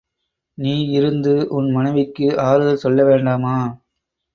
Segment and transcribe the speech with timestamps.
[0.57, 3.57] நீ இருந்து உன் மனைவிக்கு ஆறுதல் சொல்ல வேண்டாமா?